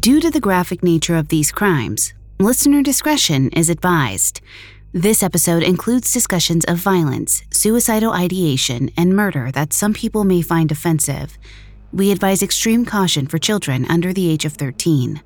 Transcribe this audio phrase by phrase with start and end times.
[0.00, 4.40] Due to the graphic nature of these crimes, listener discretion is advised.
[4.92, 10.72] This episode includes discussions of violence, suicidal ideation, and murder that some people may find
[10.72, 11.38] offensive.
[11.92, 15.22] We advise extreme caution for children under the age of 13.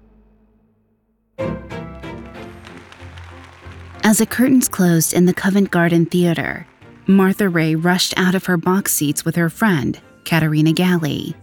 [4.04, 6.66] As the curtains closed in the Covent Garden Theater,
[7.06, 11.34] Martha Ray rushed out of her box seats with her friend, Katerina Galli.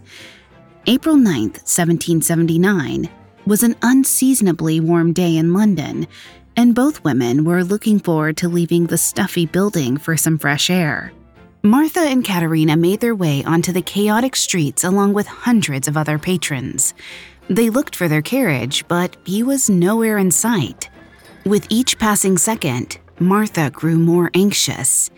[0.88, 3.10] April 9, 1779,
[3.44, 6.06] was an unseasonably warm day in London,
[6.54, 11.12] and both women were looking forward to leaving the stuffy building for some fresh air.
[11.64, 16.20] Martha and Katerina made their way onto the chaotic streets along with hundreds of other
[16.20, 16.94] patrons.
[17.48, 20.88] They looked for their carriage, but he was nowhere in sight.
[21.44, 25.10] With each passing second, Martha grew more anxious.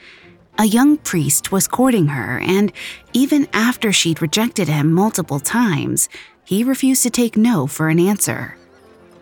[0.61, 2.73] A young priest was courting her, and
[3.12, 6.09] even after she'd rejected him multiple times,
[6.45, 8.57] he refused to take no for an answer.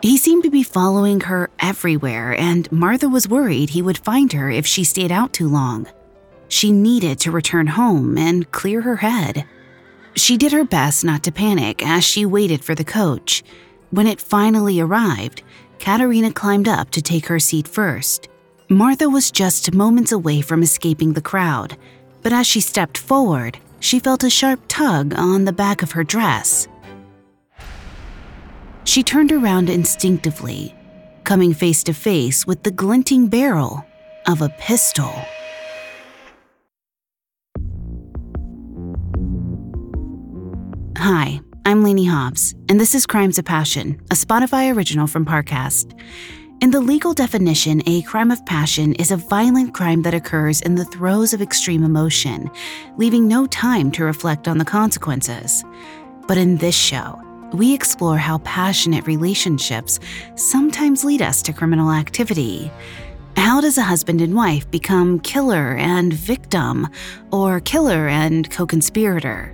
[0.01, 4.49] He seemed to be following her everywhere, and Martha was worried he would find her
[4.49, 5.85] if she stayed out too long.
[6.47, 9.45] She needed to return home and clear her head.
[10.15, 13.43] She did her best not to panic as she waited for the coach.
[13.91, 15.43] When it finally arrived,
[15.77, 18.27] Katerina climbed up to take her seat first.
[18.69, 21.77] Martha was just moments away from escaping the crowd,
[22.21, 26.03] but as she stepped forward, she felt a sharp tug on the back of her
[26.03, 26.67] dress.
[28.83, 30.75] She turned around instinctively,
[31.23, 33.85] coming face to face with the glinting barrel
[34.25, 35.13] of a pistol.
[40.97, 45.97] Hi, I'm Lainey Hobbs, and this is Crimes of Passion, a Spotify original from Parcast.
[46.59, 50.73] In the legal definition, a crime of passion is a violent crime that occurs in
[50.73, 52.49] the throes of extreme emotion,
[52.97, 55.63] leaving no time to reflect on the consequences.
[56.27, 57.21] But in this show,
[57.53, 59.99] we explore how passionate relationships
[60.33, 62.71] sometimes lead us to criminal activity.
[63.35, 66.87] How does a husband and wife become killer and victim,
[67.31, 69.53] or killer and co conspirator?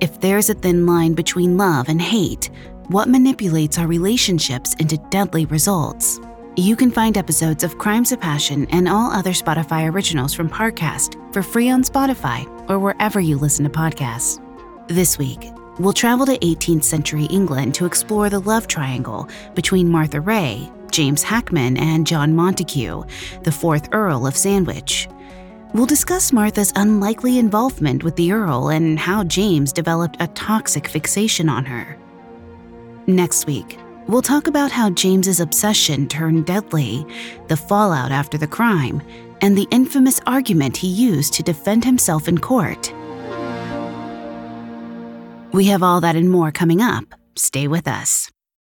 [0.00, 2.50] If there's a thin line between love and hate,
[2.90, 6.18] what manipulates our relationships into deadly results.
[6.56, 11.14] You can find episodes of Crimes of Passion and all other Spotify originals from Parcast
[11.32, 14.42] for free on Spotify or wherever you listen to podcasts.
[14.88, 20.20] This week, we'll travel to 18th century England to explore the love triangle between Martha
[20.20, 23.08] Ray, James Hackman, and John Montagu,
[23.44, 25.08] the fourth Earl of Sandwich.
[25.72, 31.48] We'll discuss Martha's unlikely involvement with the Earl and how James developed a toxic fixation
[31.48, 31.96] on her.
[33.06, 33.78] Next week,
[34.08, 37.06] we'll talk about how James's obsession turned deadly,
[37.48, 39.02] the fallout after the crime,
[39.40, 42.92] and the infamous argument he used to defend himself in court.
[45.52, 47.04] We have all that and more coming up.
[47.36, 48.30] Stay with us.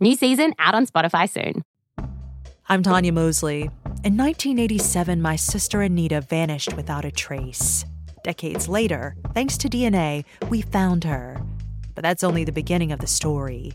[0.00, 1.62] New season out on Spotify soon.
[2.68, 3.70] I'm Tanya Mosley.
[4.02, 7.84] In 1987, my sister Anita vanished without a trace.
[8.24, 11.40] Decades later, thanks to DNA, we found her.
[11.94, 13.72] But that's only the beginning of the story.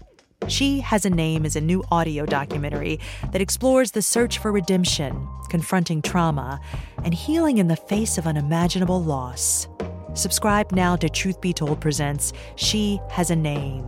[0.49, 2.99] She Has a Name is a new audio documentary
[3.31, 6.59] that explores the search for redemption, confronting trauma,
[7.05, 9.69] and healing in the face of unimaginable loss.
[10.15, 13.85] Subscribe now to Truth Be Told Presents She Has a Name,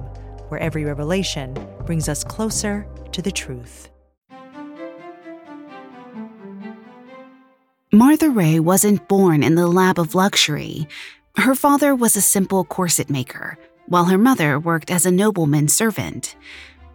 [0.51, 3.89] where every revelation brings us closer to the truth.
[7.93, 10.87] Martha Ray wasn't born in the lap of luxury.
[11.37, 13.57] Her father was a simple corset maker
[13.87, 16.35] while her mother worked as a nobleman's servant.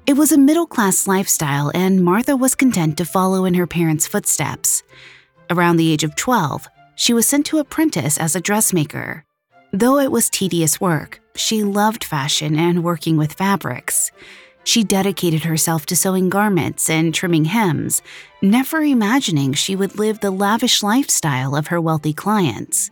[0.07, 4.07] It was a middle class lifestyle, and Martha was content to follow in her parents'
[4.07, 4.83] footsteps.
[5.51, 9.25] Around the age of 12, she was sent to apprentice as a dressmaker.
[9.73, 14.11] Though it was tedious work, she loved fashion and working with fabrics.
[14.65, 18.03] She dedicated herself to sewing garments and trimming hems,
[18.43, 22.91] never imagining she would live the lavish lifestyle of her wealthy clients.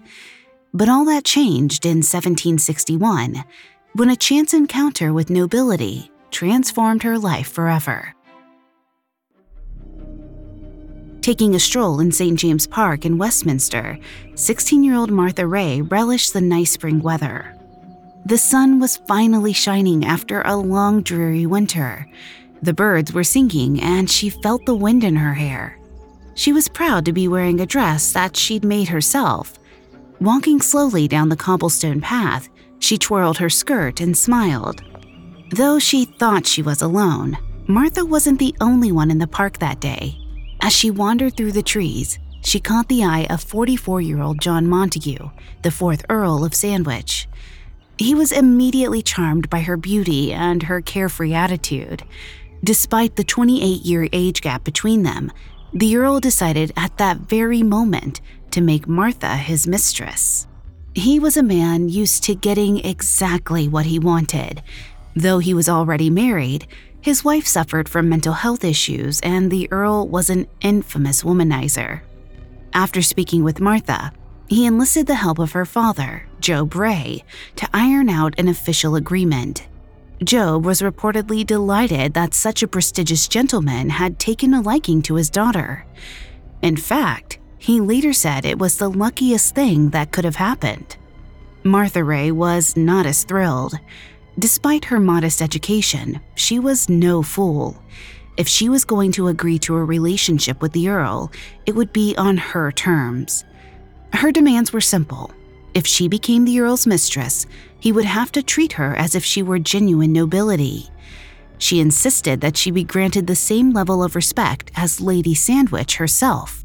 [0.73, 3.44] But all that changed in 1761
[3.94, 8.14] when a chance encounter with nobility transformed her life forever.
[11.20, 12.38] Taking a stroll in St.
[12.38, 13.99] James Park in Westminster,
[14.35, 17.56] 16 year old Martha Ray relished the nice spring weather.
[18.26, 22.09] The sun was finally shining after a long, dreary winter.
[22.62, 25.79] The birds were singing, and she felt the wind in her hair.
[26.35, 29.59] She was proud to be wearing a dress that she'd made herself.
[30.21, 32.49] Walking slowly down the cobblestone path,
[32.79, 34.82] she twirled her skirt and smiled.
[35.50, 37.37] Though she thought she was alone,
[37.67, 40.17] Martha wasn't the only one in the park that day.
[40.62, 44.67] As she wandered through the trees, she caught the eye of 44 year old John
[44.67, 45.31] Montagu,
[45.61, 47.29] the fourth Earl of Sandwich.
[47.99, 52.02] He was immediately charmed by her beauty and her carefree attitude.
[52.62, 55.31] Despite the 28 year age gap between them,
[55.73, 58.20] the Earl decided at that very moment
[58.52, 60.46] to make Martha his mistress.
[60.94, 64.62] He was a man used to getting exactly what he wanted.
[65.17, 66.67] Though he was already married,
[67.00, 72.00] his wife suffered from mental health issues, and the Earl was an infamous womanizer.
[72.73, 74.12] After speaking with Martha,
[74.49, 77.25] he enlisted the help of her father, Job Ray,
[77.56, 79.67] to iron out an official agreement.
[80.23, 85.31] Job was reportedly delighted that such a prestigious gentleman had taken a liking to his
[85.31, 85.87] daughter.
[86.61, 90.99] In fact, he later said it was the luckiest thing that could have happened.
[91.62, 93.79] Martha Ray was not as thrilled.
[94.38, 97.82] Despite her modest education, she was no fool.
[98.37, 101.32] If she was going to agree to a relationship with the Earl,
[101.64, 103.47] it would be on her terms.
[104.12, 105.31] Her demands were simple.
[105.75, 107.47] If she became the Earl's mistress,
[107.81, 110.88] he would have to treat her as if she were genuine nobility.
[111.59, 116.65] She insisted that she be granted the same level of respect as Lady Sandwich herself.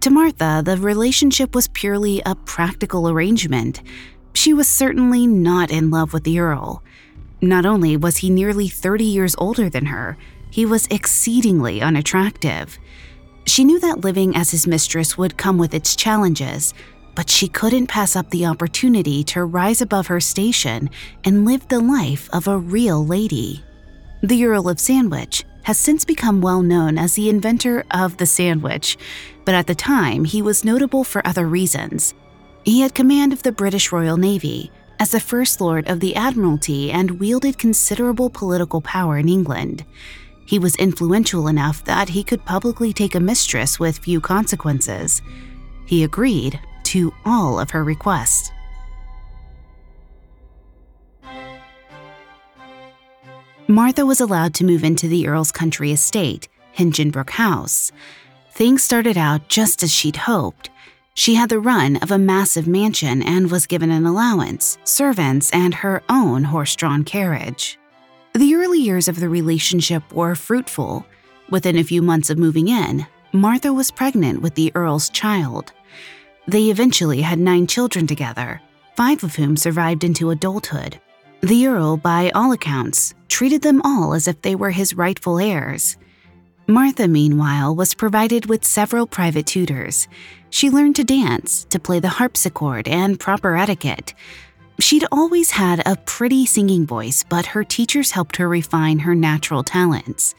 [0.00, 3.82] To Martha, the relationship was purely a practical arrangement.
[4.34, 6.82] She was certainly not in love with the Earl.
[7.40, 10.16] Not only was he nearly 30 years older than her,
[10.50, 12.78] he was exceedingly unattractive.
[13.46, 16.74] She knew that living as his mistress would come with its challenges,
[17.18, 20.88] but she couldn't pass up the opportunity to rise above her station
[21.24, 23.64] and live the life of a real lady.
[24.22, 28.96] The Earl of Sandwich has since become well known as the inventor of the sandwich,
[29.44, 32.14] but at the time he was notable for other reasons.
[32.64, 34.70] He had command of the British Royal Navy
[35.00, 39.84] as the First Lord of the Admiralty and wielded considerable political power in England.
[40.46, 45.20] He was influential enough that he could publicly take a mistress with few consequences.
[45.84, 48.50] He agreed to all of her requests.
[53.66, 57.92] Martha was allowed to move into the Earl's country estate, Hinchingbrooke House.
[58.52, 60.70] Things started out just as she'd hoped.
[61.12, 65.74] She had the run of a massive mansion and was given an allowance, servants, and
[65.74, 67.78] her own horse drawn carriage.
[68.34, 71.04] The early years of the relationship were fruitful.
[71.50, 75.72] Within a few months of moving in, Martha was pregnant with the Earl's child.
[76.48, 78.60] They eventually had nine children together,
[78.96, 81.00] five of whom survived into adulthood.
[81.42, 85.96] The Earl, by all accounts, treated them all as if they were his rightful heirs.
[86.66, 90.08] Martha, meanwhile, was provided with several private tutors.
[90.50, 94.14] She learned to dance, to play the harpsichord, and proper etiquette,
[94.80, 99.64] She'd always had a pretty singing voice, but her teachers helped her refine her natural
[99.64, 100.36] talents.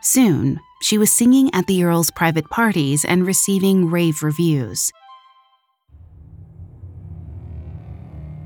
[0.00, 4.90] Soon, she was singing at the Earl's private parties and receiving rave reviews.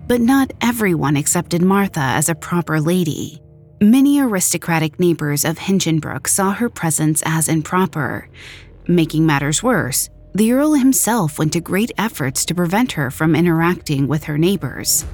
[0.09, 3.43] But not everyone accepted Martha as a proper lady.
[3.79, 8.31] Many aristocratic neighbors of Hinchingbrooke saw her presence as improper.
[8.87, 14.09] Making matters worse, the Earl himself went to great efforts to prevent her from interacting
[14.09, 15.05] with her neighbors.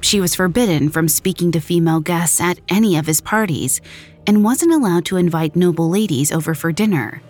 [0.00, 3.80] She was forbidden from speaking to female guests at any of his parties
[4.28, 7.20] and wasn't allowed to invite noble ladies over for dinner.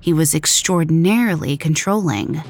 [0.00, 2.42] He was extraordinarily controlling.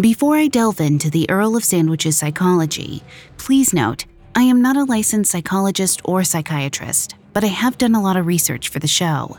[0.00, 3.02] Before I delve into the Earl of Sandwich's psychology,
[3.36, 8.00] please note I am not a licensed psychologist or psychiatrist, but I have done a
[8.00, 9.36] lot of research for the show.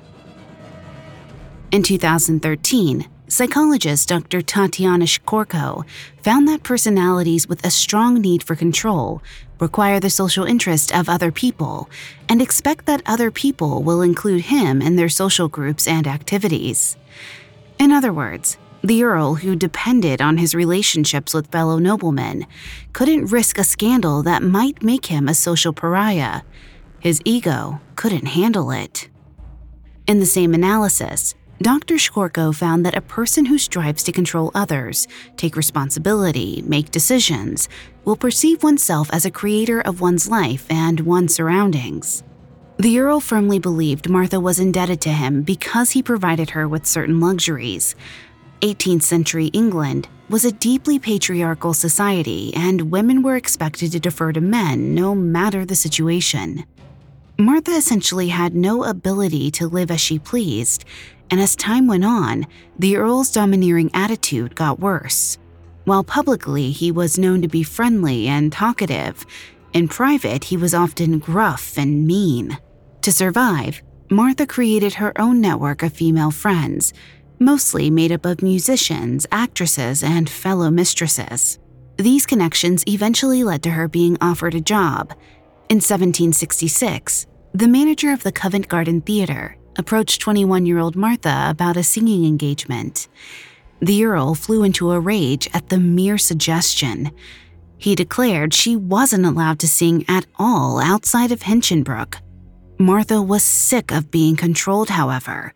[1.72, 4.44] In 2013, Psychologist Dr.
[4.44, 5.84] Tatiana Shkorko
[6.22, 9.24] found that personalities with a strong need for control
[9.60, 11.90] require the social interest of other people
[12.30, 16.98] and expect that other people will include him in their social groups and activities.
[17.80, 22.48] In other words, the Earl, who depended on his relationships with fellow noblemen,
[22.94, 26.42] couldn't risk a scandal that might make him a social pariah.
[27.00, 29.10] His ego couldn't handle it.
[30.08, 31.96] In the same analysis, Dr.
[31.96, 35.08] Shkorko found that a person who strives to control others,
[35.38, 37.70] take responsibility, make decisions,
[38.04, 42.24] will perceive oneself as a creator of one's life and one's surroundings.
[42.78, 47.20] The Earl firmly believed Martha was indebted to him because he provided her with certain
[47.20, 47.96] luxuries.
[48.62, 54.40] 18th century England was a deeply patriarchal society, and women were expected to defer to
[54.40, 56.64] men no matter the situation.
[57.40, 60.86] Martha essentially had no ability to live as she pleased,
[61.32, 62.46] and as time went on,
[62.78, 65.40] the Earl's domineering attitude got worse.
[65.86, 69.26] While publicly he was known to be friendly and talkative,
[69.74, 72.60] in private he was often gruff and mean.
[73.02, 76.94] To survive, Martha created her own network of female friends,
[77.42, 81.60] mostly made up of musicians, actresses, and fellow mistresses.
[81.98, 85.12] These connections eventually led to her being offered a job.
[85.68, 91.78] In 1766, the manager of the Covent Garden Theatre approached 21 year old Martha about
[91.78, 93.08] a singing engagement.
[93.82, 97.12] The Earl flew into a rage at the mere suggestion.
[97.78, 102.18] He declared she wasn't allowed to sing at all outside of Hinchingbrooke.
[102.78, 105.54] Martha was sick of being controlled, however.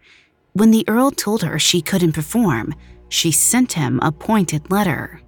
[0.56, 2.74] When the Earl told her she couldn't perform,
[3.10, 5.20] she sent him a pointed letter.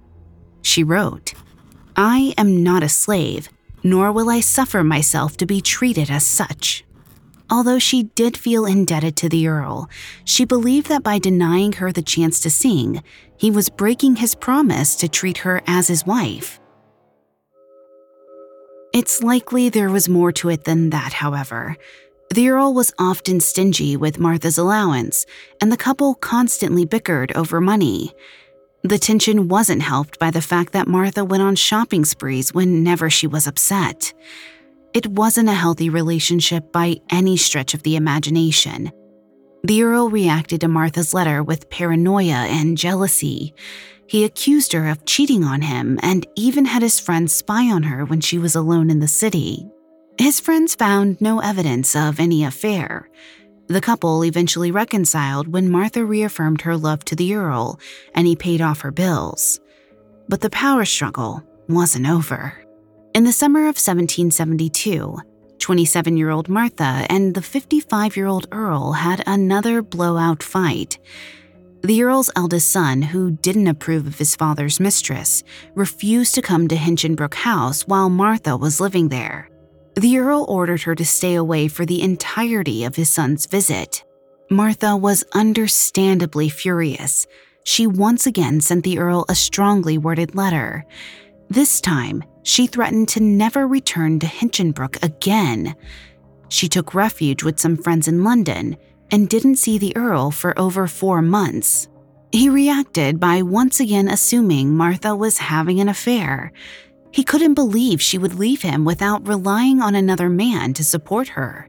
[0.62, 1.34] She wrote,
[1.96, 3.50] I am not a slave,
[3.82, 6.82] nor will I suffer myself to be treated as such.
[7.50, 9.90] Although she did feel indebted to the Earl,
[10.24, 13.02] she believed that by denying her the chance to sing,
[13.36, 16.58] he was breaking his promise to treat her as his wife.
[18.94, 21.76] It's likely there was more to it than that, however.
[22.30, 25.24] The Earl was often stingy with Martha's allowance,
[25.62, 28.12] and the couple constantly bickered over money.
[28.82, 33.26] The tension wasn't helped by the fact that Martha went on shopping sprees whenever she
[33.26, 34.12] was upset.
[34.92, 38.92] It wasn't a healthy relationship by any stretch of the imagination.
[39.64, 43.54] The Earl reacted to Martha's letter with paranoia and jealousy.
[44.06, 48.04] He accused her of cheating on him and even had his friends spy on her
[48.04, 49.66] when she was alone in the city.
[50.18, 53.08] His friends found no evidence of any affair.
[53.68, 57.78] The couple eventually reconciled when Martha reaffirmed her love to the Earl
[58.16, 59.60] and he paid off her bills.
[60.28, 62.52] But the power struggle wasn't over.
[63.14, 65.18] In the summer of 1772,
[65.60, 70.98] 27 year old Martha and the 55 year old Earl had another blowout fight.
[71.82, 75.44] The Earl's eldest son, who didn't approve of his father's mistress,
[75.76, 79.48] refused to come to Hinchingbrooke House while Martha was living there.
[79.98, 84.04] The Earl ordered her to stay away for the entirety of his son's visit.
[84.48, 87.26] Martha was understandably furious.
[87.64, 90.84] She once again sent the Earl a strongly worded letter.
[91.48, 95.74] This time, she threatened to never return to Hinchingbrooke again.
[96.48, 98.76] She took refuge with some friends in London
[99.10, 101.88] and didn't see the Earl for over four months.
[102.30, 106.52] He reacted by once again assuming Martha was having an affair.
[107.10, 111.68] He couldn't believe she would leave him without relying on another man to support her.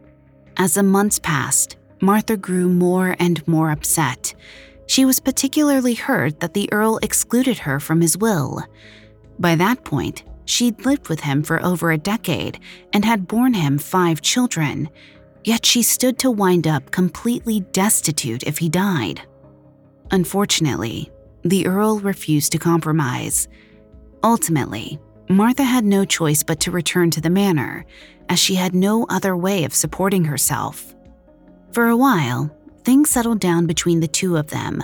[0.58, 4.34] As the months passed, Martha grew more and more upset.
[4.88, 8.63] She was particularly hurt that the Earl excluded her from his will.
[9.38, 12.60] By that point, she'd lived with him for over a decade
[12.91, 14.89] and had borne him five children,
[15.43, 19.22] yet she stood to wind up completely destitute if he died.
[20.12, 21.12] Unfortunately,
[21.43, 23.48] the Earl refused to compromise.
[24.24, 25.00] Ultimately,
[25.31, 27.86] Martha had no choice but to return to the manor,
[28.29, 30.95] as she had no other way of supporting herself.
[31.71, 32.50] For a while,
[32.83, 34.83] things settled down between the two of them,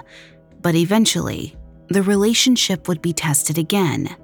[0.61, 1.55] but eventually,
[1.87, 4.15] the relationship would be tested again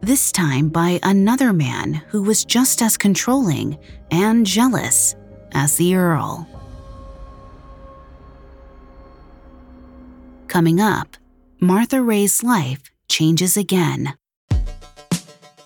[0.00, 3.76] this time by another man who was just as controlling
[4.10, 5.16] and jealous
[5.52, 6.48] as the Earl.
[10.46, 11.16] Coming up,
[11.58, 14.14] Martha Ray's life changes again.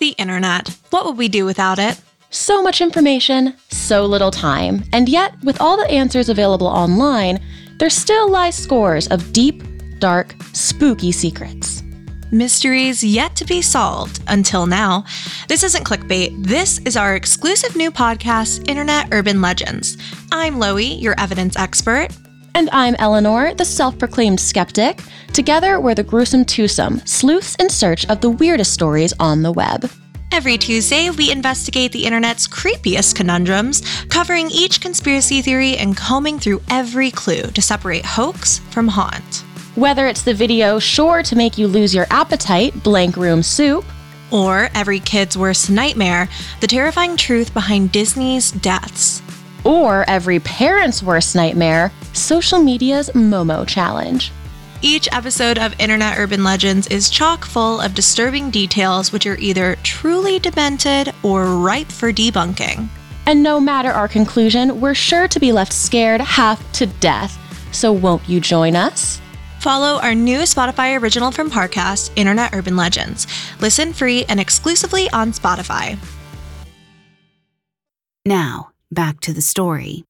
[0.01, 0.75] The internet.
[0.89, 2.01] What would we do without it?
[2.31, 7.39] So much information, so little time, and yet, with all the answers available online,
[7.77, 9.61] there still lie scores of deep,
[9.99, 11.83] dark, spooky secrets
[12.31, 15.03] mysteries yet to be solved until now.
[15.49, 16.31] This isn't clickbait.
[16.43, 19.97] This is our exclusive new podcast, Internet Urban Legends.
[20.31, 22.07] I'm Loie, your evidence expert.
[22.53, 25.01] And I'm Eleanor, the self proclaimed skeptic.
[25.31, 29.89] Together, we're the gruesome twosome, sleuths in search of the weirdest stories on the web.
[30.33, 36.61] Every Tuesday, we investigate the internet's creepiest conundrums, covering each conspiracy theory and combing through
[36.69, 39.45] every clue to separate hoax from haunt.
[39.75, 43.85] Whether it's the video sure to make you lose your appetite, blank room soup,
[44.29, 46.27] or every kid's worst nightmare,
[46.59, 49.21] the terrifying truth behind Disney's deaths.
[49.63, 54.31] Or every parent's worst nightmare, social media's Momo challenge.
[54.83, 59.75] Each episode of Internet Urban Legends is chock full of disturbing details which are either
[59.83, 62.87] truly demented or ripe for debunking.
[63.27, 67.37] And no matter our conclusion, we're sure to be left scared half to death.
[67.71, 69.21] So won't you join us?
[69.59, 73.27] Follow our new Spotify original from Parcast, Internet Urban Legends.
[73.59, 75.99] Listen free and exclusively on Spotify.
[78.25, 80.03] Now, back to the story.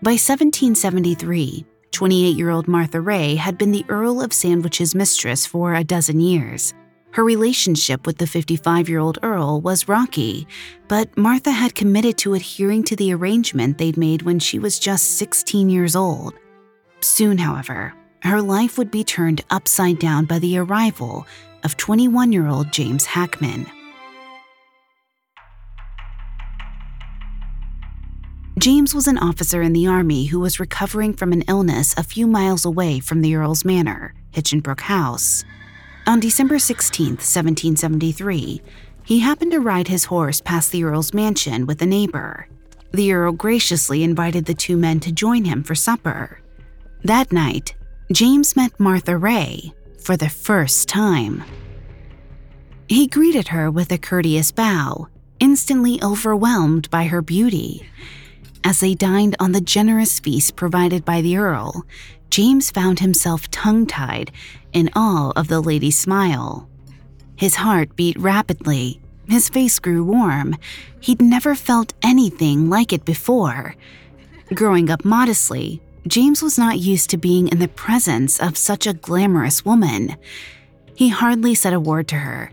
[0.00, 5.74] By 1773, 28 year old Martha Ray had been the Earl of Sandwich's mistress for
[5.74, 6.72] a dozen years.
[7.10, 10.46] Her relationship with the 55 year old Earl was rocky,
[10.86, 15.18] but Martha had committed to adhering to the arrangement they'd made when she was just
[15.18, 16.34] 16 years old.
[17.00, 21.26] Soon, however, her life would be turned upside down by the arrival
[21.64, 23.66] of 21 year old James Hackman.
[28.58, 32.26] James was an officer in the Army who was recovering from an illness a few
[32.26, 35.44] miles away from the Earl's Manor, Hinchingbrooke House.
[36.08, 38.60] On December 16, 1773,
[39.04, 42.48] he happened to ride his horse past the Earl's mansion with a neighbor.
[42.90, 46.40] The Earl graciously invited the two men to join him for supper.
[47.04, 47.76] That night,
[48.10, 51.44] James met Martha Ray for the first time.
[52.88, 55.06] He greeted her with a courteous bow,
[55.38, 57.86] instantly overwhelmed by her beauty.
[58.64, 61.86] As they dined on the generous feast provided by the Earl,
[62.30, 64.30] James found himself tongue tied
[64.72, 66.68] in awe of the lady's smile.
[67.36, 70.56] His heart beat rapidly, his face grew warm.
[71.00, 73.76] He'd never felt anything like it before.
[74.54, 78.94] Growing up modestly, James was not used to being in the presence of such a
[78.94, 80.16] glamorous woman.
[80.94, 82.50] He hardly said a word to her,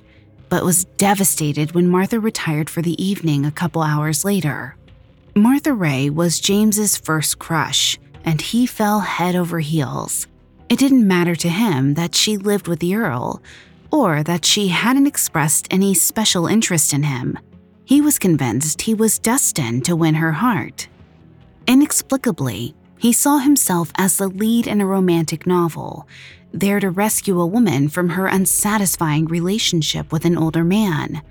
[0.50, 4.76] but was devastated when Martha retired for the evening a couple hours later.
[5.38, 10.28] Martha Ray was James's first crush, and he fell head over heels.
[10.70, 13.44] It didn't matter to him that she lived with the Earl,
[13.92, 17.38] or that she hadn't expressed any special interest in him.
[17.84, 20.88] He was convinced he was destined to win her heart.
[21.68, 26.08] Inexplicably, he saw himself as the lead in a romantic novel,
[26.54, 31.22] there to rescue a woman from her unsatisfying relationship with an older man.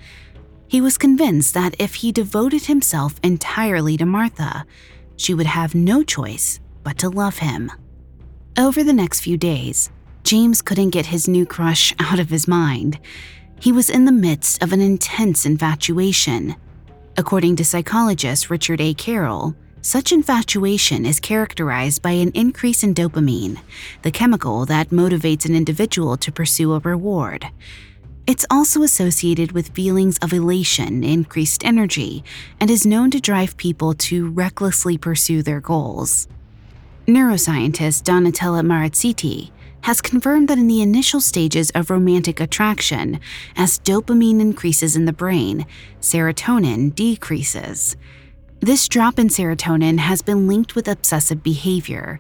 [0.68, 4.64] He was convinced that if he devoted himself entirely to Martha,
[5.16, 7.71] she would have no choice but to love him.
[8.59, 9.90] Over the next few days,
[10.22, 12.98] James couldn't get his new crush out of his mind.
[13.61, 16.57] He was in the midst of an intense infatuation.
[17.16, 18.94] According to psychologist Richard A.
[18.94, 23.61] Carroll, such infatuation is characterized by an increase in dopamine,
[24.03, 27.46] the chemical that motivates an individual to pursue a reward.
[28.27, 32.25] It's also associated with feelings of elation, increased energy,
[32.59, 36.27] and is known to drive people to recklessly pursue their goals.
[37.07, 39.51] Neuroscientist Donatella Marazziti
[39.83, 43.21] has confirmed that in the initial stages of romantic attraction,
[43.57, 45.67] as dopamine increases in the brain,
[46.01, 47.95] serotonin decreases.
[48.61, 52.19] This drop in serotonin has been linked with obsessive behavior,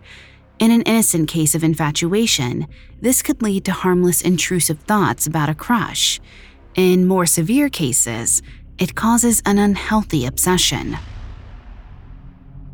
[0.58, 2.66] in an innocent case of infatuation,
[3.00, 6.20] this could lead to harmless intrusive thoughts about a crush.
[6.74, 8.40] In more severe cases,
[8.78, 10.96] it causes an unhealthy obsession.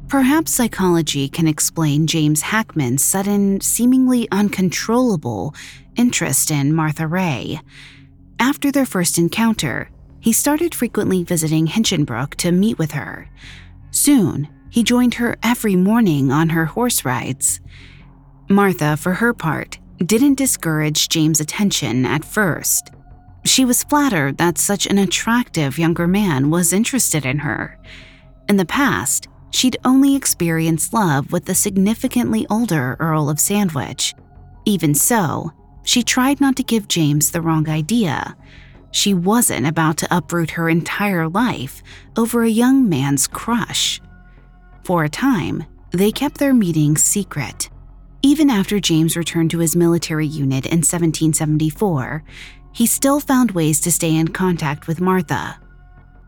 [0.08, 5.54] Perhaps psychology can explain James Hackman's sudden, seemingly uncontrollable
[5.96, 7.60] interest in Martha Ray.
[8.38, 13.30] After their first encounter, he started frequently visiting Hinchingbrooke to meet with her.
[13.90, 17.60] Soon, he joined her every morning on her horse rides.
[18.48, 22.90] Martha, for her part, didn't discourage James' attention at first.
[23.44, 27.78] She was flattered that such an attractive younger man was interested in her.
[28.48, 34.14] In the past, she'd only experienced love with the significantly older Earl of Sandwich.
[34.64, 35.52] Even so,
[35.82, 38.36] she tried not to give James the wrong idea.
[38.92, 41.82] She wasn't about to uproot her entire life
[42.16, 44.00] over a young man's crush.
[44.90, 47.70] For a time, they kept their meetings secret.
[48.22, 52.24] Even after James returned to his military unit in 1774,
[52.72, 55.60] he still found ways to stay in contact with Martha.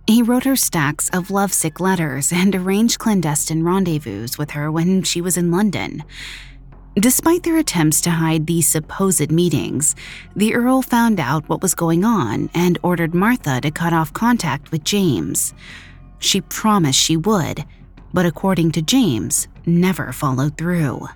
[0.06, 5.20] He wrote her stacks of lovesick letters and arranged clandestine rendezvous with her when she
[5.20, 6.04] was in London.
[6.94, 9.96] Despite their attempts to hide these supposed meetings,
[10.36, 14.70] the Earl found out what was going on and ordered Martha to cut off contact
[14.70, 15.52] with James.
[16.20, 17.64] She promised she would,
[18.12, 21.08] but according to James, never followed through.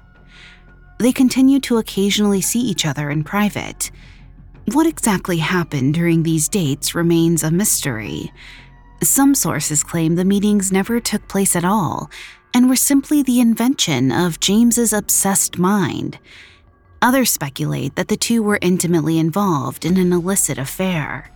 [0.99, 3.91] They continued to occasionally see each other in private.
[4.73, 8.33] What exactly happened during these dates remains a mystery.
[9.03, 12.11] Some sources claim the meetings never took place at all
[12.55, 16.19] and were simply the invention of James's obsessed mind.
[17.03, 21.31] Others speculate that the two were intimately involved in an illicit affair.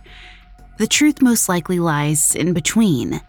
[0.79, 3.21] The truth most likely lies in between.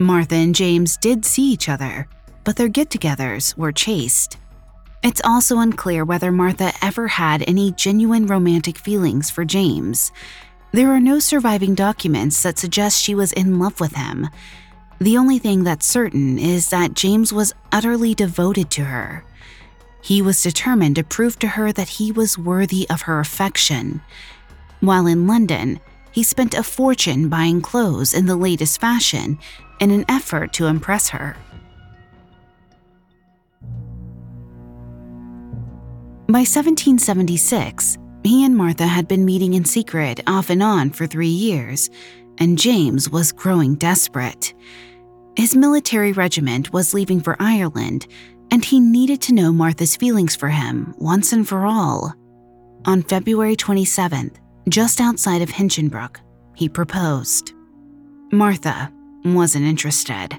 [0.00, 2.08] Martha and James did see each other,
[2.42, 4.38] but their get togethers were chaste.
[5.02, 10.10] It's also unclear whether Martha ever had any genuine romantic feelings for James.
[10.72, 14.30] There are no surviving documents that suggest she was in love with him.
[15.00, 19.22] The only thing that's certain is that James was utterly devoted to her.
[20.02, 24.00] He was determined to prove to her that he was worthy of her affection.
[24.80, 25.78] While in London,
[26.10, 29.38] he spent a fortune buying clothes in the latest fashion
[29.80, 31.36] in an effort to impress her.
[36.28, 41.26] By 1776, he and Martha had been meeting in secret off and on for three
[41.26, 41.90] years,
[42.38, 44.54] and James was growing desperate.
[45.36, 48.06] His military regiment was leaving for Ireland,
[48.50, 52.14] and he needed to know Martha's feelings for him once and for all.
[52.84, 54.36] On February 27th,
[54.68, 56.18] just outside of Hinchingbrooke,
[56.54, 57.54] he proposed.
[58.30, 58.92] Martha
[59.24, 60.38] wasn't interested.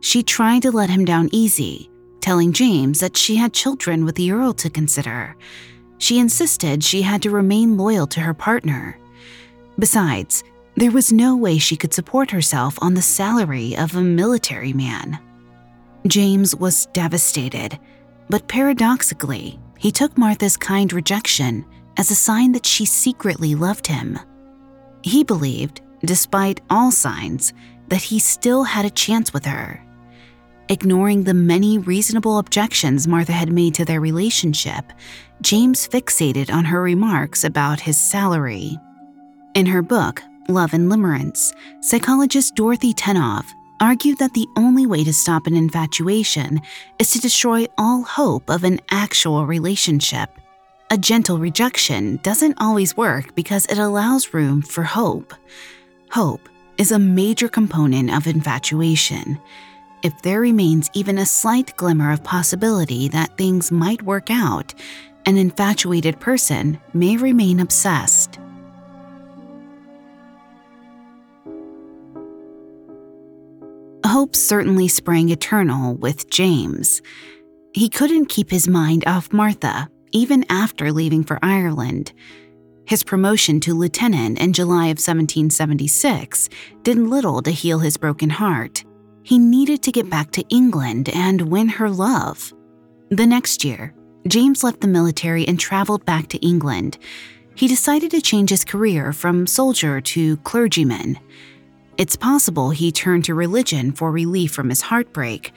[0.00, 4.30] She tried to let him down easy, telling James that she had children with the
[4.30, 5.36] Earl to consider.
[5.98, 8.98] She insisted she had to remain loyal to her partner.
[9.78, 10.44] Besides,
[10.76, 15.18] there was no way she could support herself on the salary of a military man.
[16.06, 17.78] James was devastated,
[18.28, 21.64] but paradoxically, he took Martha's kind rejection
[21.96, 24.18] as a sign that she secretly loved him.
[25.02, 27.52] He believed, despite all signs,
[27.88, 29.82] that he still had a chance with her.
[30.68, 34.84] Ignoring the many reasonable objections Martha had made to their relationship,
[35.40, 38.76] James fixated on her remarks about his salary.
[39.54, 43.44] In her book, Love and Limerence, psychologist Dorothy Tennov
[43.80, 46.60] argued that the only way to stop an infatuation
[46.98, 50.30] is to destroy all hope of an actual relationship.
[50.90, 55.32] A gentle rejection doesn't always work because it allows room for hope.
[56.10, 56.48] Hope
[56.78, 59.38] is a major component of infatuation.
[60.02, 64.72] If there remains even a slight glimmer of possibility that things might work out,
[65.26, 68.38] an infatuated person may remain obsessed.
[74.06, 77.02] Hope certainly sprang eternal with James.
[77.74, 82.12] He couldn't keep his mind off Martha even after leaving for Ireland.
[82.88, 86.48] His promotion to lieutenant in July of 1776
[86.84, 88.82] did little to heal his broken heart.
[89.22, 92.50] He needed to get back to England and win her love.
[93.10, 93.92] The next year,
[94.26, 96.96] James left the military and traveled back to England.
[97.54, 101.18] He decided to change his career from soldier to clergyman.
[101.98, 105.52] It's possible he turned to religion for relief from his heartbreak,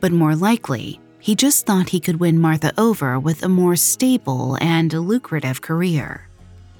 [0.00, 4.58] but more likely, he just thought he could win Martha over with a more stable
[4.60, 6.28] and lucrative career.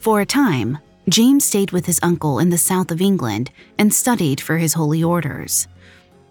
[0.03, 4.41] For a time, James stayed with his uncle in the south of England and studied
[4.41, 5.69] for his holy orders.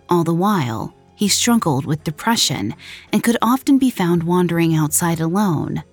[0.10, 2.76] All the while, he struggled with depression
[3.14, 5.84] and could often be found wandering outside alone.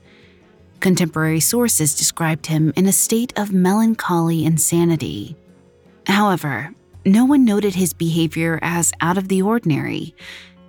[0.81, 5.37] Contemporary sources described him in a state of melancholy insanity.
[6.09, 10.17] However, no one noted his behavior as out of the ordinary,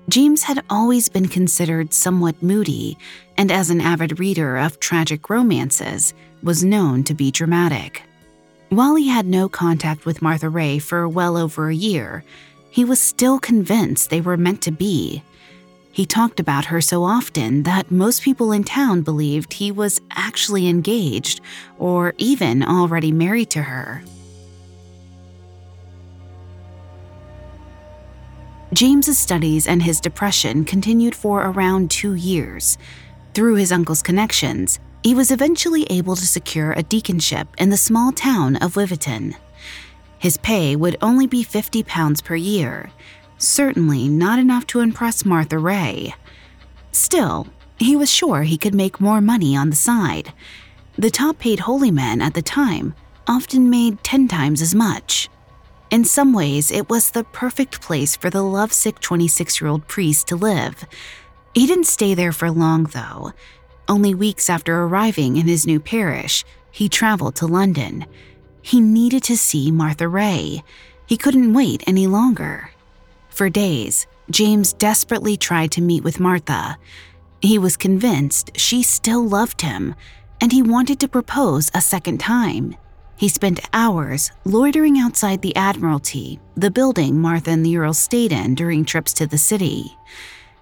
[0.10, 2.98] James had always been considered somewhat moody,
[3.38, 8.04] and as an avid reader of tragic romances, was known to be dramatic.
[8.70, 12.24] While he had no contact with Martha Ray for well over a year,
[12.70, 15.24] he was still convinced they were meant to be.
[15.92, 20.68] He talked about her so often that most people in town believed he was actually
[20.68, 21.42] engaged
[21.80, 24.04] or even already married to her.
[28.72, 32.78] James's studies and his depression continued for around two years.
[33.34, 38.12] Through his uncle's connections, he was eventually able to secure a deaconship in the small
[38.12, 39.36] town of Wiveton.
[40.18, 42.92] His pay would only be 50 pounds per year,
[43.38, 46.14] certainly not enough to impress Martha Ray.
[46.92, 50.34] Still, he was sure he could make more money on the side.
[50.98, 52.94] The top paid holy men at the time
[53.26, 55.30] often made 10 times as much.
[55.90, 60.28] In some ways, it was the perfect place for the lovesick 26 year old priest
[60.28, 60.86] to live.
[61.56, 63.32] He didn't stay there for long, though.
[63.90, 68.06] Only weeks after arriving in his new parish, he traveled to London.
[68.62, 70.64] He needed to see Martha Ray.
[71.08, 72.70] He couldn't wait any longer.
[73.30, 76.78] For days, James desperately tried to meet with Martha.
[77.42, 79.96] He was convinced she still loved him,
[80.40, 82.76] and he wanted to propose a second time.
[83.16, 88.54] He spent hours loitering outside the Admiralty, the building Martha and the Earl stayed in
[88.54, 89.98] during trips to the city.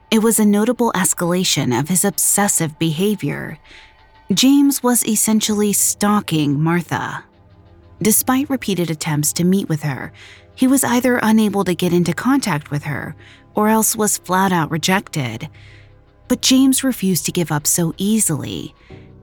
[0.10, 3.60] It was a notable escalation of his obsessive behavior.
[4.34, 7.26] James was essentially stalking Martha.
[8.02, 10.14] Despite repeated attempts to meet with her,
[10.56, 13.16] he was either unable to get into contact with her
[13.54, 15.50] or else was flat out rejected.
[16.30, 18.74] But James refused to give up so easily.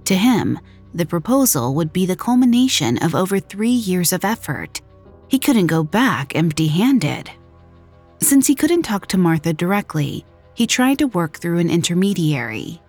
[0.05, 0.59] To him,
[0.95, 4.81] The proposal would be the culmination of over three years of effort.
[5.27, 7.31] He couldn't go back empty handed.
[8.21, 12.81] Since he couldn't talk to Martha directly, he tried to work through an intermediary.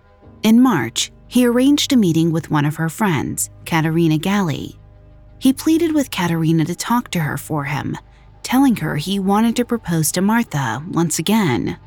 [0.42, 4.78] In March, he arranged a meeting with one of her friends, Katerina Galli.
[5.38, 7.96] He pleaded with Katerina to talk to her for him,
[8.42, 11.78] telling her he wanted to propose to Martha once again.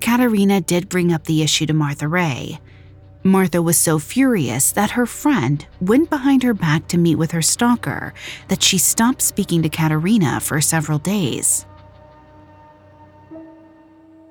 [0.00, 2.60] Katerina did bring up the issue to Martha Ray.
[3.24, 7.42] Martha was so furious that her friend went behind her back to meet with her
[7.42, 8.14] stalker
[8.46, 11.66] that she stopped speaking to Katerina for several days.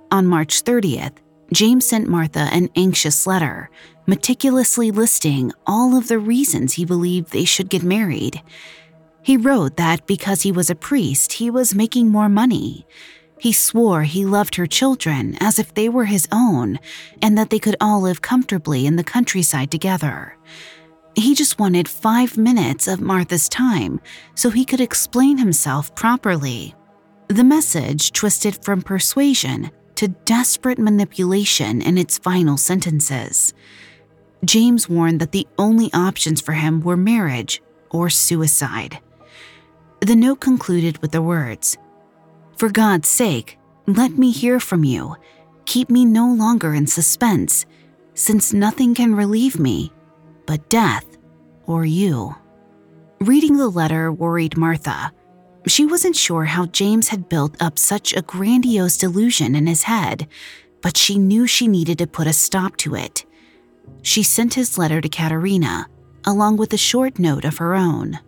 [0.09, 1.17] On March 30th,
[1.51, 3.69] James sent Martha an anxious letter,
[4.05, 8.41] meticulously listing all of the reasons he believed they should get married.
[9.21, 12.87] He wrote that because he was a priest, he was making more money.
[13.37, 16.79] He swore he loved her children as if they were his own
[17.21, 20.37] and that they could all live comfortably in the countryside together.
[21.15, 23.99] He just wanted five minutes of Martha's time
[24.35, 26.75] so he could explain himself properly.
[27.27, 33.53] The message twisted from persuasion to desperate manipulation in its final sentences.
[34.45, 38.99] James warned that the only options for him were marriage or suicide.
[39.99, 41.77] The note concluded with the words
[42.55, 43.57] For God's sake,
[43.87, 45.15] let me hear from you.
[45.65, 47.65] Keep me no longer in suspense,
[48.13, 49.91] since nothing can relieve me
[50.47, 51.05] but death
[51.67, 52.35] or you.
[53.19, 55.11] Reading the letter worried Martha.
[55.67, 60.27] She wasn't sure how James had built up such a grandiose delusion in his head,
[60.81, 63.25] but she knew she needed to put a stop to it.
[64.01, 65.87] She sent his letter to Katerina,
[66.25, 68.19] along with a short note of her own.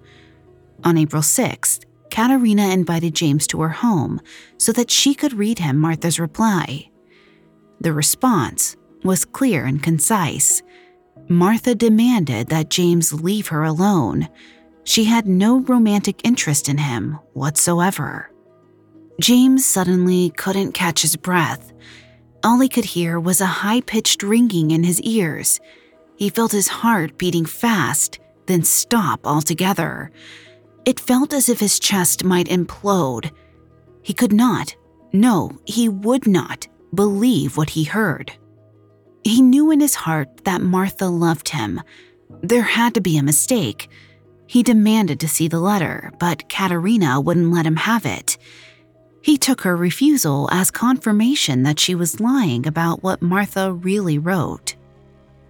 [0.84, 4.20] On April 6th, Katerina invited James to her home
[4.58, 6.90] so that she could read him Martha's reply.
[7.80, 10.62] The response was clear and concise.
[11.28, 14.28] Martha demanded that James leave her alone.
[14.90, 18.32] She had no romantic interest in him whatsoever.
[19.22, 21.72] James suddenly couldn't catch his breath.
[22.44, 25.60] All he could hear was a high pitched ringing in his ears.
[26.16, 30.10] He felt his heart beating fast, then stop altogether.
[30.86, 33.30] It felt as if his chest might implode.
[34.02, 34.76] He could not,
[35.14, 38.32] no, he would not, believe what he heard.
[39.24, 41.80] He knew in his heart that Martha loved him.
[42.42, 43.88] There had to be a mistake.
[44.50, 48.36] He demanded to see the letter, but Katerina wouldn't let him have it.
[49.22, 54.76] He took her refusal as confirmation that she was lying about what Martha really wrote.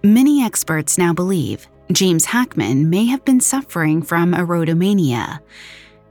[0.04, 5.40] Many experts now believe James Hackman may have been suffering from erotomania.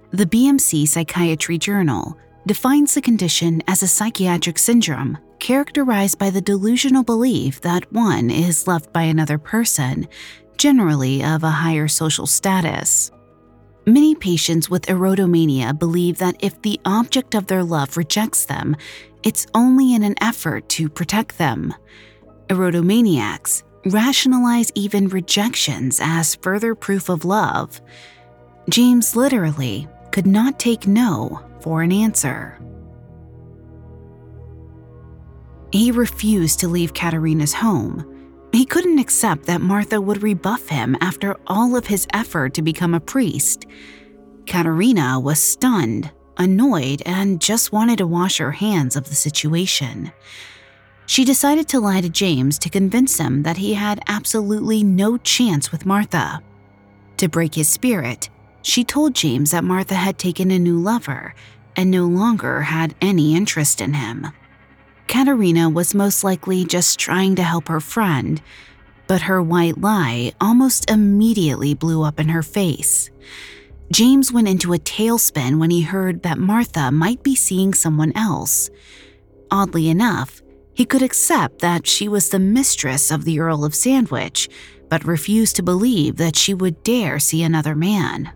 [0.10, 7.04] The BMC Psychiatry Journal defines the condition as a psychiatric syndrome characterized by the delusional
[7.04, 10.08] belief that one is loved by another person,
[10.60, 13.12] generally of a higher social status.
[13.88, 18.76] Many patients with erotomania believe that if the object of their love rejects them,
[19.24, 21.74] it's only in an effort to protect them.
[22.50, 27.82] Erotomaniacs rationalize even rejections as further proof of love.
[28.70, 32.60] James literally could not take no for an answer.
[35.72, 38.19] He refused to leave Katerina's home.
[38.52, 42.94] He couldn't accept that Martha would rebuff him after all of his effort to become
[42.94, 43.66] a priest.
[44.48, 50.12] Katerina was stunned, annoyed, and just wanted to wash her hands of the situation.
[51.06, 55.72] She decided to lie to James to convince him that he had absolutely no chance
[55.72, 56.42] with Martha.
[57.18, 58.30] To break his spirit,
[58.62, 61.36] she told James that Martha had taken a new lover
[61.76, 64.28] and no longer had any interest in him.
[65.10, 68.40] Katerina was most likely just trying to help her friend,
[69.08, 73.10] but her white lie almost immediately blew up in her face.
[73.92, 78.70] James went into a tailspin when he heard that Martha might be seeing someone else.
[79.50, 80.44] Oddly enough,
[80.76, 84.48] he could accept that she was the mistress of the Earl of Sandwich,
[84.90, 88.32] but refused to believe that she would dare see another man.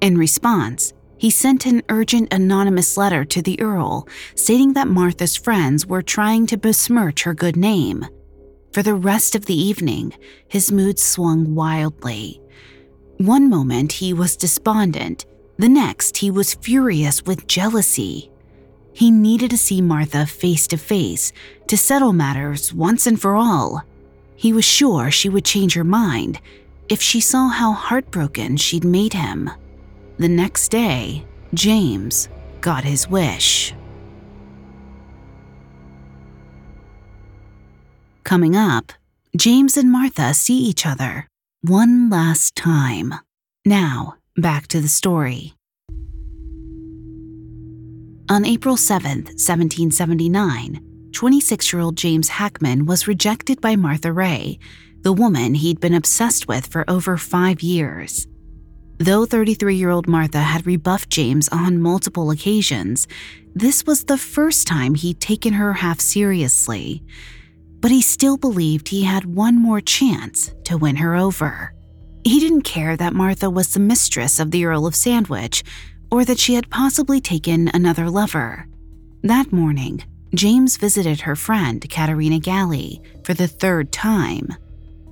[0.00, 5.86] In response, he sent an urgent anonymous letter to the Earl stating that Martha's friends
[5.86, 8.06] were trying to besmirch her good name.
[8.72, 10.14] For the rest of the evening,
[10.48, 12.40] his mood swung wildly.
[13.18, 15.26] One moment he was despondent,
[15.58, 18.30] the next he was furious with jealousy.
[18.94, 21.32] He needed to see Martha face to face
[21.66, 23.84] to settle matters once and for all.
[24.36, 26.40] He was sure she would change her mind
[26.88, 29.50] if she saw how heartbroken she'd made him.
[30.20, 32.28] The next day, James
[32.60, 33.72] got his wish.
[38.22, 38.92] Coming up,
[39.34, 41.26] James and Martha see each other.
[41.62, 43.14] one last time.
[43.64, 45.54] Now, back to the story.
[48.28, 50.80] On April 7, 1779,
[51.12, 54.58] 26 year old James Hackman was rejected by Martha Ray,
[55.00, 58.26] the woman he'd been obsessed with for over five years.
[59.02, 63.08] Though 33 year old Martha had rebuffed James on multiple occasions,
[63.54, 67.02] this was the first time he'd taken her half seriously.
[67.80, 71.72] But he still believed he had one more chance to win her over.
[72.24, 75.64] He didn't care that Martha was the mistress of the Earl of Sandwich
[76.12, 78.68] or that she had possibly taken another lover.
[79.22, 84.48] That morning, James visited her friend, Katerina Galli, for the third time.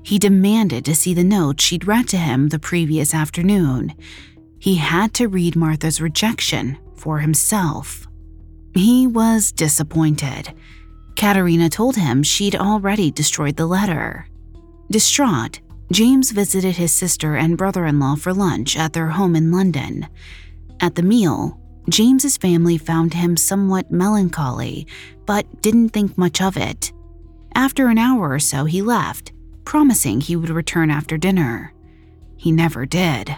[0.08, 3.92] He demanded to see the note she'd read to him the previous afternoon.
[4.58, 8.08] He had to read Martha's rejection for himself.
[8.72, 10.54] He was disappointed.
[11.14, 14.26] Katerina told him she'd already destroyed the letter.
[14.90, 15.60] Distraught,
[15.92, 20.08] James visited his sister and brother in law for lunch at their home in London.
[20.80, 24.86] At the meal, James's family found him somewhat melancholy,
[25.26, 26.94] but didn't think much of it.
[27.54, 29.32] After an hour or so, he left,
[29.68, 31.72] promising he would return after dinner.
[32.36, 33.36] He never did.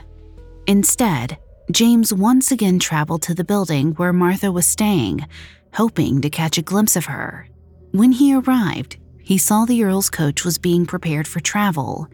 [0.67, 1.37] Instead,
[1.71, 5.27] James once again traveled to the building where Martha was staying,
[5.75, 7.49] hoping to catch a glimpse of her.
[7.91, 12.09] When he arrived, he saw the Earl's coach was being prepared for travel.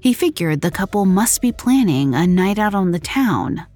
[0.00, 3.66] He figured the couple must be planning a night out on the town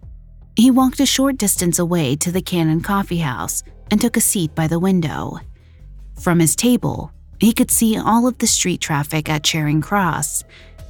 [0.56, 4.54] he walked a short distance away to the Cannon Coffee House and took a seat
[4.54, 5.40] by the window.
[6.20, 7.10] From his table,
[7.42, 10.44] he could see all of the street traffic at Charing Cross.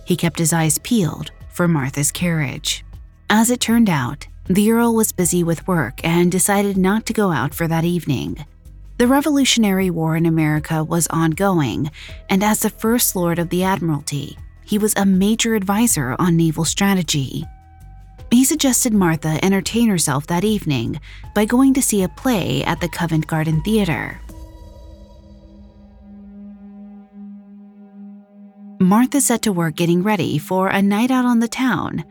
[0.04, 2.84] He kept his eyes peeled for Martha's carriage.
[3.30, 7.32] As it turned out, the Earl was busy with work and decided not to go
[7.32, 8.44] out for that evening.
[8.98, 11.90] The Revolutionary War in America was ongoing,
[12.28, 14.36] and as the First Lord of the Admiralty,
[14.66, 17.46] he was a major advisor on naval strategy.
[18.30, 21.00] He suggested Martha entertain herself that evening
[21.34, 24.20] by going to see a play at the Covent Garden Theatre.
[28.82, 32.04] Martha set to work getting ready for a night out on the town.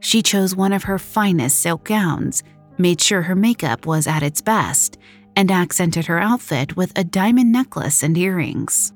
[0.00, 2.42] She chose one of her finest silk gowns,
[2.78, 4.98] made sure her makeup was at its best,
[5.36, 8.92] and accented her outfit with a diamond necklace and earrings.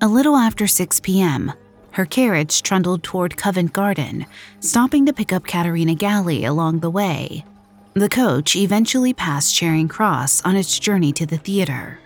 [0.00, 1.52] A little after 6 p.m.,
[1.92, 4.24] her carriage trundled toward Covent Garden,
[4.60, 7.44] stopping to pick up Katerina Galli along the way.
[7.94, 11.98] The coach eventually passed Charing Cross on its journey to the theater.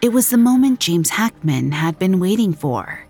[0.00, 3.06] It was the moment James Hackman had been waiting for.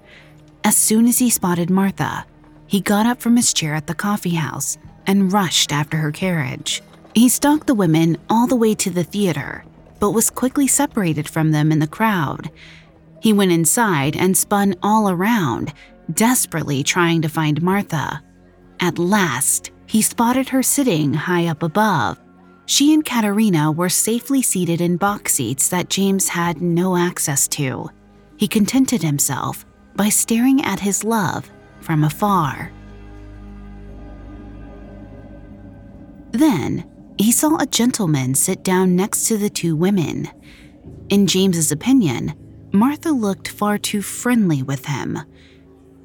[0.65, 2.25] As soon as he spotted Martha,
[2.67, 6.83] he got up from his chair at the coffee house and rushed after her carriage.
[7.15, 9.65] He stalked the women all the way to the theater,
[9.99, 12.51] but was quickly separated from them in the crowd.
[13.21, 15.73] He went inside and spun all around,
[16.13, 18.23] desperately trying to find Martha.
[18.81, 22.19] At last, he spotted her sitting high up above.
[22.67, 27.91] She and Katerina were safely seated in box seats that James had no access to.
[28.37, 31.51] He contented himself by staring at his love
[31.81, 32.73] from afar.
[36.33, 40.29] Then, he saw a gentleman sit down next to the two women.
[41.09, 42.35] In James's opinion,
[42.73, 45.19] Martha looked far too friendly with him.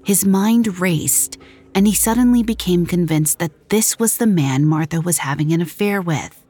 [0.04, 1.38] His mind raced,
[1.74, 6.02] and he suddenly became convinced that this was the man Martha was having an affair
[6.02, 6.44] with.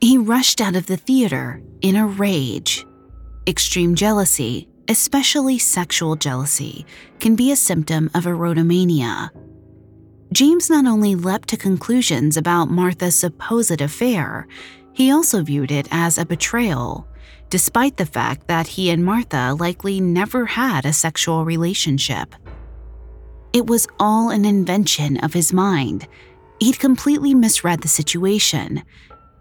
[0.00, 2.84] He rushed out of the theater in a rage.
[3.46, 6.86] Extreme jealousy, especially sexual jealousy,
[7.20, 9.30] can be a symptom of erotomania.
[10.32, 14.46] James not only leapt to conclusions about Martha's supposed affair,
[14.92, 17.06] he also viewed it as a betrayal,
[17.48, 22.34] despite the fact that he and Martha likely never had a sexual relationship.
[23.52, 26.08] It was all an invention of his mind.
[26.60, 28.82] He'd completely misread the situation.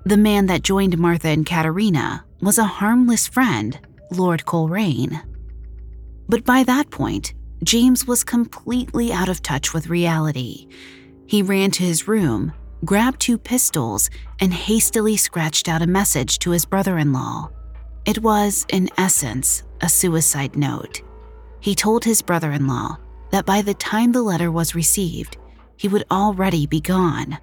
[0.05, 3.79] The man that joined Martha and Katerina was a harmless friend,
[4.11, 5.21] Lord Coleraine.
[6.27, 7.33] But by that point,
[7.63, 10.67] James was completely out of touch with reality.
[11.27, 16.51] He ran to his room, grabbed two pistols, and hastily scratched out a message to
[16.51, 17.49] his brother in law.
[18.05, 21.01] It was, in essence, a suicide note.
[21.59, 22.97] He told his brother in law
[23.31, 25.37] that by the time the letter was received,
[25.77, 27.37] he would already be gone.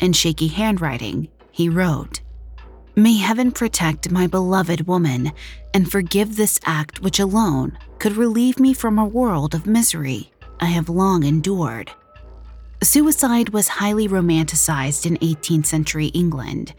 [0.00, 2.20] In shaky handwriting, he wrote,
[2.96, 5.32] May heaven protect my beloved woman
[5.74, 10.30] and forgive this act which alone could relieve me from a world of misery
[10.60, 11.90] I have long endured.
[12.84, 16.72] Suicide was highly romanticized in 18th century England.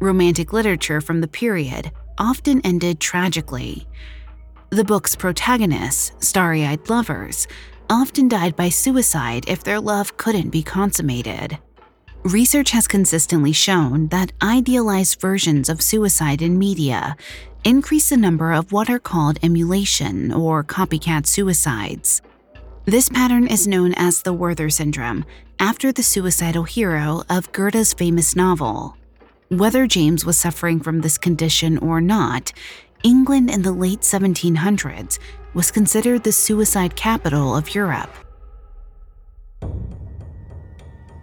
[0.00, 3.86] Romantic literature from the period often ended tragically.
[4.70, 7.46] The book's protagonists, starry eyed lovers,
[7.88, 11.58] often died by suicide if their love couldn't be consummated.
[12.24, 17.16] Research has consistently shown that idealized versions of suicide in media
[17.64, 22.22] increase the number of what are called emulation or copycat suicides.
[22.84, 25.24] This pattern is known as the Werther syndrome,
[25.58, 28.96] after the suicidal hero of Goethe's famous novel.
[29.48, 32.52] Whether James was suffering from this condition or not,
[33.02, 35.18] England in the late 1700s
[35.54, 38.14] was considered the suicide capital of Europe.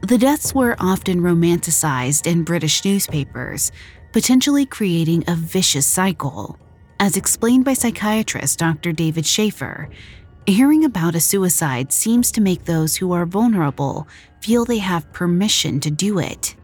[0.02, 3.72] The deaths were often romanticized in British newspapers,
[4.14, 6.58] potentially creating a vicious cycle.
[7.02, 8.94] As explained by psychiatrist Dr.
[8.94, 9.90] David Shaffer,
[10.48, 14.08] hearing about a suicide seems to make those who are vulnerable
[14.42, 16.56] feel they have permission to do it.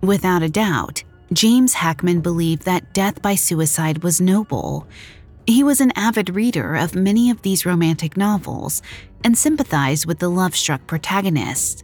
[0.00, 4.86] Without a doubt, James Hackman believed that death by suicide was noble.
[5.46, 8.82] He was an avid reader of many of these romantic novels
[9.24, 11.82] and sympathized with the love struck protagonist.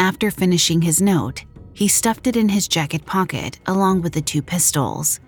[0.00, 1.44] After finishing his note,
[1.74, 5.20] he stuffed it in his jacket pocket along with the two pistols.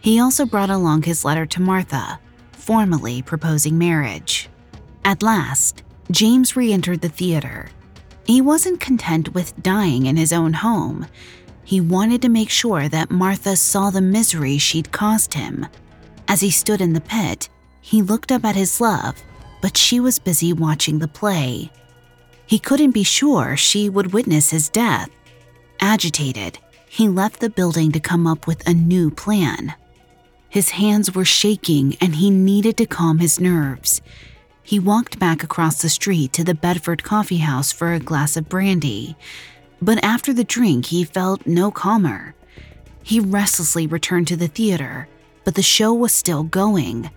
[0.00, 2.18] He also brought along his letter to Martha,
[2.52, 4.48] formally proposing marriage.
[5.04, 7.68] At last, James re entered the theater.
[8.24, 11.06] He wasn't content with dying in his own home.
[11.62, 15.66] He wanted to make sure that Martha saw the misery she'd caused him.
[16.28, 17.50] As he stood in the pit,
[17.82, 19.22] he looked up at his love,
[19.60, 21.70] but she was busy watching the play.
[22.48, 25.10] He couldn't be sure she would witness his death.
[25.80, 29.74] Agitated, he left the building to come up with a new plan.
[30.48, 34.00] His hands were shaking and he needed to calm his nerves.
[34.62, 38.48] He walked back across the street to the Bedford Coffee House for a glass of
[38.48, 39.14] brandy.
[39.82, 42.34] But after the drink, he felt no calmer.
[43.02, 45.06] He restlessly returned to the theater,
[45.44, 47.10] but the show was still going.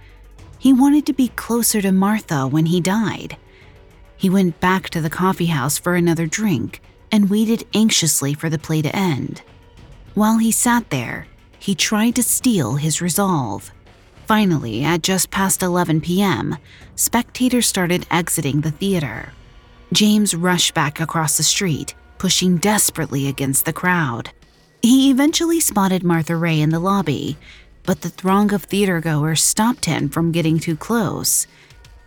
[0.60, 3.38] He wanted to be closer to Martha when he died.
[4.22, 6.80] He went back to the coffee house for another drink
[7.12, 9.42] and waited anxiously for the play to end.
[10.14, 11.26] While he sat there,
[11.58, 13.72] he tried to steel his resolve.
[14.28, 16.56] Finally, at just past 11 p.m.,
[16.96, 19.34] spectators started exiting the theater.
[19.92, 24.30] James rushed back across the street, pushing desperately against the crowd.
[24.84, 27.38] He eventually spotted Martha Ray in the lobby,
[27.82, 31.48] but the throng of theatergoers stopped him from getting too close.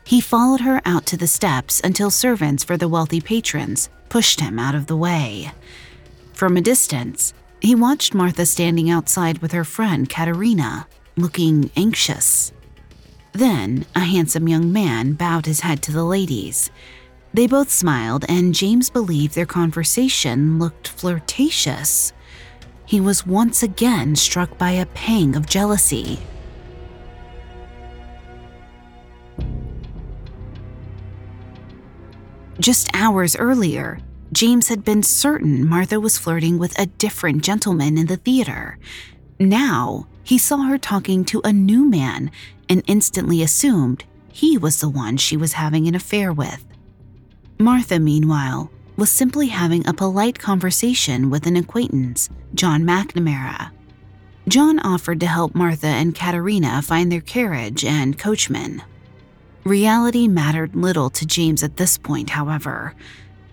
[0.05, 4.59] He followed her out to the steps until servants for the wealthy patrons pushed him
[4.59, 5.51] out of the way.
[6.35, 10.87] From a distance, he watched Martha standing outside with her friend Katerina,
[11.17, 12.53] looking anxious.
[13.33, 16.71] Then, a handsome young man bowed his head to the ladies.
[17.33, 22.13] They both smiled, and James believed their conversation looked flirtatious.
[22.87, 26.21] He was once again struck by a pang of jealousy.
[32.61, 33.99] Just hours earlier,
[34.33, 38.79] James had been certain Martha was flirting with a different gentleman in the theater.
[39.41, 42.31] Now, he saw her talking to a new man
[42.69, 46.65] and instantly assumed he was the one she was having an affair with.
[47.59, 53.71] Martha, meanwhile, was simply having a polite conversation with an acquaintance, John McNamara.
[54.47, 58.83] John offered to help Martha and Katerina find their carriage and coachman.
[59.65, 62.95] Reality mattered little to James at this point, however.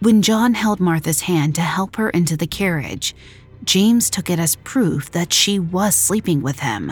[0.01, 3.15] When John held Martha's hand to help her into the carriage,
[3.63, 6.91] James took it as proof that she was sleeping with him.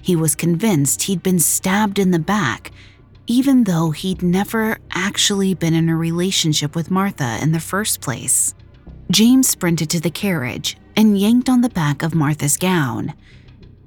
[0.00, 2.70] He was convinced he'd been stabbed in the back,
[3.26, 8.54] even though he'd never actually been in a relationship with Martha in the first place.
[9.10, 13.12] James sprinted to the carriage and yanked on the back of Martha's gown.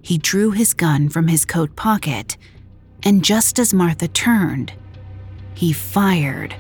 [0.03, 2.38] He drew his gun from his coat pocket
[3.04, 4.74] and just as Martha turned,
[5.54, 6.56] he fired.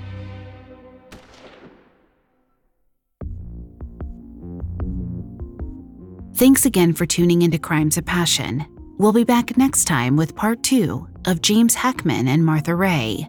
[6.35, 8.65] Thanks again for tuning into Crimes of Passion.
[8.97, 13.27] We'll be back next time with part two of James Hackman and Martha Ray.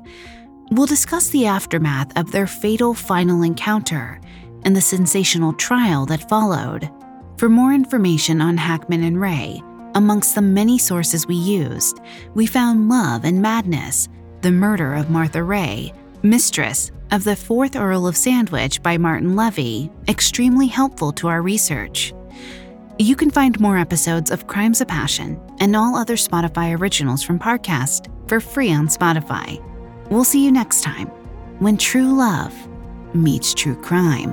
[0.70, 4.20] We'll discuss the aftermath of their fatal final encounter
[4.64, 6.88] and the sensational trial that followed.
[7.36, 9.60] For more information on Hackman and Ray,
[9.96, 12.00] Amongst the many sources we used,
[12.34, 14.08] we found Love and Madness,
[14.40, 19.90] The Murder of Martha Ray, Mistress of the Fourth Earl of Sandwich by Martin Levy,
[20.08, 22.14] extremely helpful to our research.
[23.00, 27.40] You can find more episodes of Crimes of Passion and all other Spotify originals from
[27.40, 29.60] Parcast for free on Spotify.
[30.08, 31.08] We'll see you next time
[31.58, 32.54] when true love
[33.12, 34.30] meets true crime.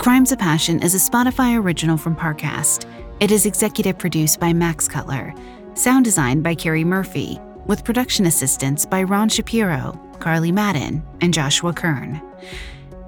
[0.00, 2.86] Crimes of Passion is a Spotify original from Parcast.
[3.20, 5.34] It is executive produced by Max Cutler,
[5.74, 11.74] sound designed by Carrie Murphy, with production assistance by Ron Shapiro, Carly Madden, and Joshua
[11.74, 12.18] Kern.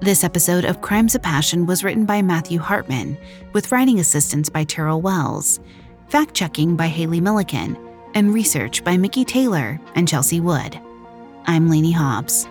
[0.00, 3.16] This episode of Crimes of Passion was written by Matthew Hartman,
[3.54, 5.60] with writing assistance by Terrell Wells,
[6.08, 7.74] fact checking by Haley Milliken,
[8.14, 10.78] and research by Mickey Taylor and Chelsea Wood.
[11.46, 12.46] I'm Lainey Hobbs.